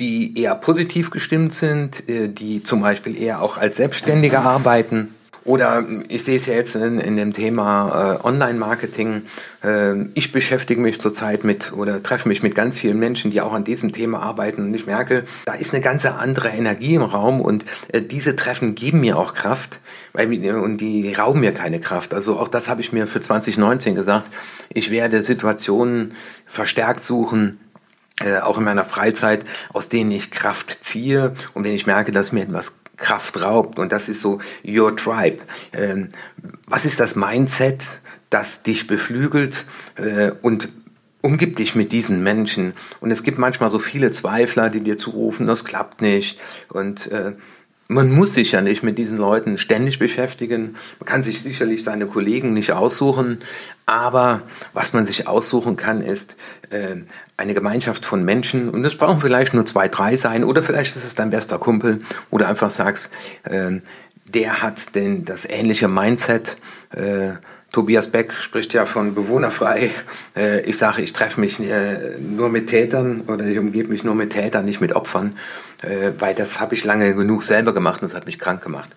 die 0.00 0.36
eher 0.38 0.54
positiv 0.56 1.10
gestimmt 1.10 1.52
sind, 1.52 2.08
äh, 2.08 2.28
die 2.28 2.62
zum 2.62 2.80
Beispiel 2.80 3.20
eher 3.20 3.40
auch 3.40 3.58
als 3.58 3.76
Selbstständige 3.76 4.40
arbeiten 4.40 5.10
oder 5.44 5.84
ich 6.08 6.24
sehe 6.24 6.36
es 6.36 6.46
ja 6.46 6.54
jetzt 6.54 6.74
in, 6.74 6.98
in 6.98 7.16
dem 7.16 7.32
Thema 7.32 8.18
äh, 8.22 8.26
Online-Marketing. 8.26 9.22
Äh, 9.62 10.06
ich 10.14 10.32
beschäftige 10.32 10.80
mich 10.80 11.00
zurzeit 11.00 11.44
mit 11.44 11.72
oder 11.72 12.02
treffe 12.02 12.28
mich 12.28 12.42
mit 12.42 12.54
ganz 12.54 12.78
vielen 12.78 12.98
Menschen, 12.98 13.30
die 13.30 13.40
auch 13.40 13.52
an 13.52 13.64
diesem 13.64 13.92
Thema 13.92 14.20
arbeiten. 14.20 14.62
Und 14.62 14.74
ich 14.74 14.86
merke, 14.86 15.24
da 15.44 15.54
ist 15.54 15.74
eine 15.74 15.82
ganz 15.82 16.06
andere 16.06 16.48
Energie 16.48 16.94
im 16.94 17.02
Raum 17.02 17.40
und 17.40 17.64
äh, 17.88 18.00
diese 18.00 18.36
Treffen 18.36 18.74
geben 18.74 19.00
mir 19.00 19.18
auch 19.18 19.34
Kraft 19.34 19.80
weil, 20.14 20.28
und 20.54 20.78
die 20.78 21.12
rauben 21.12 21.40
mir 21.40 21.52
keine 21.52 21.80
Kraft. 21.80 22.14
Also 22.14 22.38
auch 22.38 22.48
das 22.48 22.68
habe 22.68 22.80
ich 22.80 22.92
mir 22.92 23.06
für 23.06 23.20
2019 23.20 23.94
gesagt. 23.94 24.30
Ich 24.72 24.90
werde 24.90 25.22
Situationen 25.24 26.14
verstärkt 26.46 27.02
suchen, 27.02 27.58
äh, 28.20 28.38
auch 28.38 28.56
in 28.56 28.64
meiner 28.64 28.84
Freizeit, 28.84 29.44
aus 29.72 29.88
denen 29.88 30.12
ich 30.12 30.30
Kraft 30.30 30.84
ziehe 30.84 31.34
und 31.52 31.64
wenn 31.64 31.74
ich 31.74 31.86
merke, 31.86 32.12
dass 32.12 32.30
mir 32.30 32.42
etwas 32.42 32.76
Kraft 32.96 33.42
raubt. 33.42 33.78
Und 33.78 33.92
das 33.92 34.08
ist 34.08 34.20
so 34.20 34.40
Your 34.66 34.96
Tribe. 34.96 35.42
Ähm, 35.72 36.10
was 36.66 36.84
ist 36.84 37.00
das 37.00 37.16
Mindset, 37.16 38.00
das 38.30 38.62
dich 38.62 38.86
beflügelt 38.86 39.64
äh, 39.96 40.32
und 40.42 40.68
umgib 41.24 41.56
dich 41.56 41.74
mit 41.74 41.92
diesen 41.92 42.22
Menschen. 42.22 42.74
Und 43.00 43.10
es 43.10 43.22
gibt 43.22 43.38
manchmal 43.38 43.70
so 43.70 43.78
viele 43.78 44.10
Zweifler, 44.10 44.68
die 44.68 44.80
dir 44.80 44.98
zurufen, 44.98 45.46
das 45.46 45.64
klappt 45.64 46.02
nicht. 46.02 46.38
Und 46.68 47.10
äh, 47.10 47.32
man 47.88 48.10
muss 48.10 48.34
sich 48.34 48.52
ja 48.52 48.60
nicht 48.60 48.82
mit 48.82 48.98
diesen 48.98 49.18
Leuten 49.18 49.58
ständig 49.58 49.98
beschäftigen. 49.98 50.76
Man 51.00 51.06
kann 51.06 51.22
sich 51.22 51.42
sicherlich 51.42 51.84
seine 51.84 52.06
Kollegen 52.06 52.54
nicht 52.54 52.72
aussuchen. 52.72 53.38
Aber 53.86 54.42
was 54.72 54.94
man 54.94 55.04
sich 55.04 55.28
aussuchen 55.28 55.76
kann, 55.76 56.00
ist 56.00 56.36
äh, 56.70 56.96
eine 57.36 57.54
Gemeinschaft 57.54 58.06
von 58.06 58.24
Menschen. 58.24 58.70
Und 58.70 58.84
es 58.84 58.96
brauchen 58.96 59.20
vielleicht 59.20 59.52
nur 59.52 59.66
zwei, 59.66 59.88
drei 59.88 60.16
sein. 60.16 60.44
Oder 60.44 60.62
vielleicht 60.62 60.96
ist 60.96 61.04
es 61.04 61.14
dein 61.14 61.30
bester 61.30 61.58
Kumpel. 61.58 61.98
Oder 62.30 62.48
einfach 62.48 62.70
sagst, 62.70 63.10
äh, 63.42 63.80
der 64.32 64.62
hat 64.62 64.94
denn 64.94 65.24
das 65.26 65.44
ähnliche 65.44 65.88
Mindset. 65.88 66.56
Äh, 66.90 67.34
Tobias 67.74 68.06
Beck 68.06 68.32
spricht 68.34 68.72
ja 68.72 68.86
von 68.86 69.14
bewohnerfrei. 69.14 69.90
Äh, 70.36 70.60
ich 70.60 70.78
sage, 70.78 71.02
ich 71.02 71.12
treffe 71.12 71.40
mich 71.40 71.58
äh, 71.58 72.18
nur 72.20 72.48
mit 72.48 72.68
Tätern 72.68 73.22
oder 73.26 73.44
ich 73.44 73.58
umgebe 73.58 73.88
mich 73.88 74.04
nur 74.04 74.14
mit 74.14 74.30
Tätern, 74.30 74.64
nicht 74.64 74.80
mit 74.80 74.94
Opfern, 74.94 75.36
äh, 75.82 76.12
weil 76.20 76.36
das 76.36 76.60
habe 76.60 76.76
ich 76.76 76.84
lange 76.84 77.14
genug 77.16 77.42
selber 77.42 77.74
gemacht 77.74 78.00
und 78.00 78.08
das 78.08 78.14
hat 78.14 78.26
mich 78.26 78.38
krank 78.38 78.62
gemacht. 78.62 78.90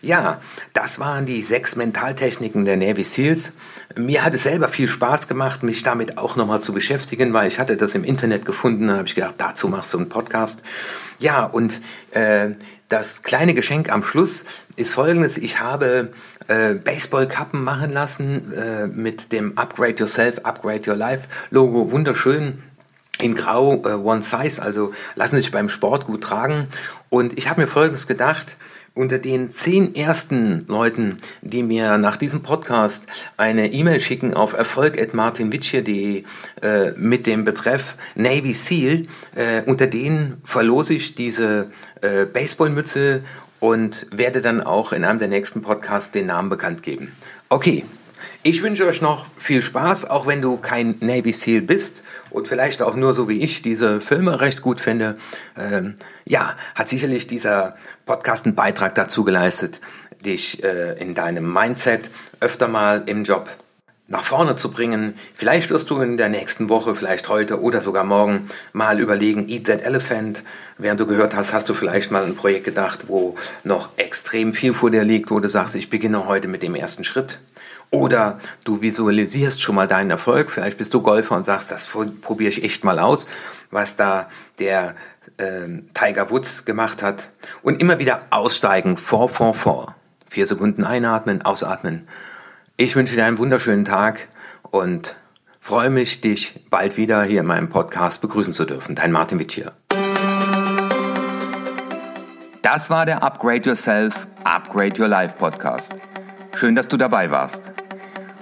Ja, 0.00 0.40
das 0.72 0.98
waren 0.98 1.26
die 1.26 1.42
sechs 1.42 1.76
Mentaltechniken 1.76 2.64
der 2.64 2.78
Navy 2.78 3.04
SEALs. 3.04 3.52
Mir 3.94 4.24
hat 4.24 4.34
es 4.34 4.44
selber 4.44 4.68
viel 4.68 4.88
Spaß 4.88 5.28
gemacht, 5.28 5.62
mich 5.62 5.82
damit 5.82 6.16
auch 6.16 6.36
nochmal 6.36 6.60
zu 6.60 6.72
beschäftigen, 6.72 7.34
weil 7.34 7.48
ich 7.48 7.58
hatte 7.58 7.76
das 7.76 7.94
im 7.94 8.04
Internet 8.04 8.46
gefunden. 8.46 8.88
Da 8.88 8.96
habe 8.96 9.06
ich 9.06 9.14
gedacht, 9.14 9.34
dazu 9.36 9.68
machst 9.68 9.92
du 9.92 9.98
einen 9.98 10.08
Podcast. 10.08 10.62
Ja, 11.18 11.44
und 11.44 11.80
äh, 12.10 12.50
das 12.88 13.22
kleine 13.22 13.54
Geschenk 13.54 13.90
am 13.90 14.02
Schluss 14.02 14.44
ist 14.76 14.94
folgendes. 14.94 15.38
Ich 15.38 15.60
habe 15.60 16.12
äh, 16.48 16.74
Baseballkappen 16.74 17.62
machen 17.62 17.90
lassen 17.90 18.52
äh, 18.52 18.86
mit 18.86 19.32
dem 19.32 19.56
Upgrade 19.56 19.96
Yourself, 19.98 20.40
Upgrade 20.44 20.90
Your 20.90 20.96
Life 20.96 21.28
Logo. 21.50 21.90
Wunderschön 21.90 22.62
in 23.18 23.34
Grau, 23.34 23.82
äh, 23.84 23.94
One 23.94 24.22
Size, 24.22 24.60
also 24.60 24.92
lassen 25.14 25.36
sich 25.36 25.50
beim 25.50 25.68
Sport 25.68 26.04
gut 26.04 26.22
tragen. 26.22 26.68
Und 27.10 27.38
ich 27.38 27.48
habe 27.48 27.60
mir 27.60 27.66
Folgendes 27.66 28.06
gedacht, 28.06 28.56
unter 28.94 29.18
den 29.18 29.50
zehn 29.50 29.94
ersten 29.94 30.66
Leuten, 30.68 31.16
die 31.42 31.62
mir 31.62 31.98
nach 31.98 32.16
diesem 32.16 32.42
Podcast 32.42 33.06
eine 33.36 33.72
E-Mail 33.72 34.00
schicken 34.00 34.34
auf 34.34 34.52
erfolg.martinwitsche.de 34.52 36.24
äh, 36.62 36.90
mit 36.96 37.26
dem 37.26 37.44
Betreff 37.44 37.96
Navy 38.14 38.52
SEAL, 38.52 39.06
äh, 39.34 39.62
unter 39.66 39.88
denen 39.88 40.40
verlose 40.44 40.94
ich 40.94 41.14
diese 41.16 41.70
äh, 42.02 42.24
Baseballmütze 42.24 43.22
und 43.58 44.06
werde 44.12 44.40
dann 44.40 44.60
auch 44.60 44.92
in 44.92 45.04
einem 45.04 45.18
der 45.18 45.28
nächsten 45.28 45.62
Podcasts 45.62 46.12
den 46.12 46.26
Namen 46.26 46.48
bekannt 46.48 46.82
geben. 46.82 47.12
Okay, 47.48 47.84
Ich 48.42 48.62
wünsche 48.62 48.86
euch 48.86 49.00
noch 49.00 49.26
viel 49.36 49.62
Spaß, 49.62 50.08
auch 50.10 50.26
wenn 50.26 50.42
du 50.42 50.56
kein 50.56 50.96
Navy 51.00 51.32
SEAL 51.32 51.62
bist 51.62 52.02
und 52.30 52.48
vielleicht 52.48 52.82
auch 52.82 52.96
nur 52.96 53.14
so 53.14 53.28
wie 53.28 53.40
ich 53.40 53.62
diese 53.62 54.00
Filme 54.00 54.40
recht 54.40 54.62
gut 54.62 54.80
finde. 54.80 55.14
Ähm, 55.56 55.94
ja, 56.24 56.56
hat 56.74 56.88
sicherlich 56.88 57.26
dieser 57.26 57.76
Podcast 58.06 58.46
einen 58.46 58.54
Beitrag 58.54 58.94
dazu 58.94 59.24
geleistet, 59.24 59.80
dich 60.24 60.62
äh, 60.64 60.98
in 60.98 61.14
deinem 61.14 61.52
Mindset 61.52 62.10
öfter 62.40 62.68
mal 62.68 63.02
im 63.06 63.24
Job 63.24 63.50
nach 64.06 64.24
vorne 64.24 64.56
zu 64.56 64.70
bringen. 64.70 65.14
Vielleicht 65.34 65.70
wirst 65.70 65.88
du 65.88 66.00
in 66.00 66.16
der 66.16 66.28
nächsten 66.28 66.68
Woche, 66.68 66.94
vielleicht 66.94 67.28
heute 67.28 67.60
oder 67.60 67.80
sogar 67.80 68.04
morgen 68.04 68.48
mal 68.72 69.00
überlegen, 69.00 69.48
Eat 69.48 69.66
That 69.66 69.82
Elephant. 69.82 70.42
Während 70.76 71.00
du 71.00 71.06
gehört 71.06 71.34
hast, 71.34 71.52
hast 71.52 71.68
du 71.68 71.74
vielleicht 71.74 72.10
mal 72.10 72.24
ein 72.24 72.36
Projekt 72.36 72.64
gedacht, 72.64 73.04
wo 73.06 73.36
noch 73.62 73.90
extrem 73.96 74.52
viel 74.52 74.74
vor 74.74 74.90
dir 74.90 75.04
liegt, 75.04 75.30
wo 75.30 75.40
du 75.40 75.48
sagst, 75.48 75.74
ich 75.76 75.88
beginne 75.88 76.26
heute 76.26 76.48
mit 76.48 76.62
dem 76.62 76.74
ersten 76.74 77.04
Schritt. 77.04 77.38
Oder 77.94 78.38
du 78.64 78.80
visualisierst 78.80 79.62
schon 79.62 79.74
mal 79.74 79.88
deinen 79.88 80.10
Erfolg. 80.10 80.50
Vielleicht 80.50 80.78
bist 80.78 80.92
du 80.94 81.02
Golfer 81.02 81.36
und 81.36 81.44
sagst, 81.44 81.70
das 81.70 81.86
probiere 81.86 82.50
ich 82.50 82.64
echt 82.64 82.84
mal 82.84 82.98
aus, 82.98 83.28
was 83.70 83.96
da 83.96 84.28
der 84.58 84.94
äh, 85.36 85.66
Tiger 85.94 86.30
Woods 86.30 86.64
gemacht 86.64 87.02
hat. 87.02 87.30
Und 87.62 87.80
immer 87.80 87.98
wieder 87.98 88.20
aussteigen, 88.30 88.98
vor, 88.98 89.28
vor, 89.28 89.54
vor. 89.54 89.94
Vier 90.26 90.46
Sekunden 90.46 90.84
einatmen, 90.84 91.42
ausatmen 91.42 92.08
ich 92.76 92.96
wünsche 92.96 93.14
dir 93.14 93.24
einen 93.24 93.38
wunderschönen 93.38 93.84
Tag 93.84 94.26
und 94.62 95.14
freue 95.60 95.90
mich, 95.90 96.20
dich 96.20 96.66
bald 96.70 96.96
wieder 96.96 97.22
hier 97.22 97.40
in 97.40 97.46
meinem 97.46 97.68
Podcast 97.68 98.20
begrüßen 98.20 98.52
zu 98.52 98.64
dürfen. 98.64 98.96
Dein 98.96 99.12
Martin 99.12 99.38
Witt 99.38 99.52
hier. 99.52 99.72
Das 102.62 102.90
war 102.90 103.06
der 103.06 103.22
Upgrade 103.22 103.68
Yourself, 103.68 104.26
Upgrade 104.42 105.00
Your 105.00 105.08
Life 105.08 105.36
Podcast. 105.38 105.94
Schön, 106.54 106.74
dass 106.74 106.88
du 106.88 106.96
dabei 106.96 107.30
warst. 107.30 107.73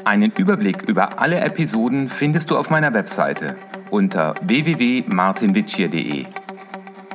Einen 0.04 0.32
Überblick 0.36 0.82
über 0.82 1.20
alle 1.20 1.38
Episoden 1.38 2.10
findest 2.10 2.50
du 2.50 2.56
auf 2.56 2.70
meiner 2.70 2.92
Webseite 2.92 3.54
unter 3.90 4.34
www.martinwitschier.de. 4.42 6.26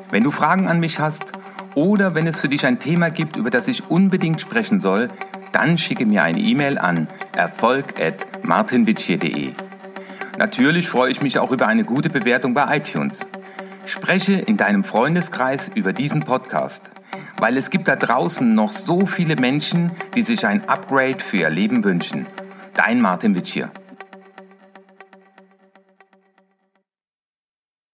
Wenn 0.09 0.23
du 0.23 0.31
Fragen 0.31 0.69
an 0.69 0.79
mich 0.79 0.99
hast 0.99 1.33
oder 1.75 2.15
wenn 2.15 2.27
es 2.27 2.39
für 2.39 2.47
dich 2.47 2.65
ein 2.65 2.79
Thema 2.79 3.09
gibt, 3.09 3.35
über 3.35 3.49
das 3.49 3.67
ich 3.67 3.89
unbedingt 3.89 4.39
sprechen 4.39 4.79
soll, 4.79 5.09
dann 5.51 5.77
schicke 5.77 6.05
mir 6.05 6.23
eine 6.23 6.39
E-Mail 6.39 6.77
an 6.77 7.09
erfolg.martinwitschier.de. 7.35 9.51
Natürlich 10.37 10.87
freue 10.87 11.11
ich 11.11 11.21
mich 11.21 11.39
auch 11.39 11.51
über 11.51 11.67
eine 11.67 11.83
gute 11.83 12.09
Bewertung 12.09 12.53
bei 12.53 12.77
iTunes. 12.77 13.27
Spreche 13.85 14.31
in 14.33 14.55
deinem 14.55 14.85
Freundeskreis 14.85 15.69
über 15.73 15.91
diesen 15.91 16.21
Podcast, 16.21 16.83
weil 17.37 17.57
es 17.57 17.69
gibt 17.69 17.89
da 17.89 17.97
draußen 17.97 18.55
noch 18.55 18.71
so 18.71 19.05
viele 19.05 19.35
Menschen, 19.35 19.91
die 20.15 20.21
sich 20.21 20.45
ein 20.45 20.69
Upgrade 20.69 21.19
für 21.19 21.35
ihr 21.37 21.49
Leben 21.49 21.83
wünschen. 21.83 22.27
Dein 22.77 23.01
Martin 23.01 23.35
Witschier. 23.35 23.71